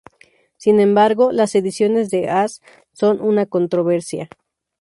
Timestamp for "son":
2.91-3.21